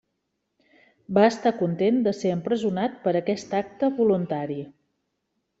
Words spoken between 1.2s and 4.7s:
estar content de ser empresonat per aquest acte voluntari.